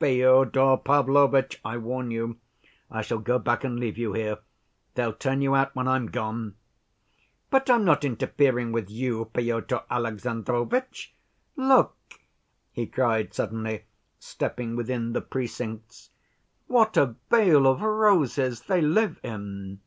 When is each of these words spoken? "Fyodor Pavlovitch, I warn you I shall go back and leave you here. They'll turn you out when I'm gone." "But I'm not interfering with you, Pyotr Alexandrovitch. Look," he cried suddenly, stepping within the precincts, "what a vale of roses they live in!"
"Fyodor 0.00 0.76
Pavlovitch, 0.76 1.62
I 1.64 1.78
warn 1.78 2.10
you 2.10 2.36
I 2.90 3.00
shall 3.00 3.20
go 3.20 3.38
back 3.38 3.64
and 3.64 3.80
leave 3.80 3.96
you 3.96 4.12
here. 4.12 4.36
They'll 4.94 5.14
turn 5.14 5.40
you 5.40 5.54
out 5.54 5.74
when 5.74 5.88
I'm 5.88 6.08
gone." 6.08 6.56
"But 7.48 7.70
I'm 7.70 7.86
not 7.86 8.04
interfering 8.04 8.70
with 8.70 8.90
you, 8.90 9.30
Pyotr 9.32 9.80
Alexandrovitch. 9.90 11.14
Look," 11.56 11.96
he 12.70 12.86
cried 12.86 13.32
suddenly, 13.32 13.84
stepping 14.18 14.76
within 14.76 15.14
the 15.14 15.22
precincts, 15.22 16.10
"what 16.66 16.98
a 16.98 17.14
vale 17.30 17.66
of 17.66 17.80
roses 17.80 18.60
they 18.64 18.82
live 18.82 19.18
in!" 19.22 19.80